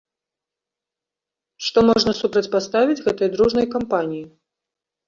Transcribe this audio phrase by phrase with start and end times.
[1.67, 4.25] Што можна супрацьпаставіць гэтай дружнай кампаніі?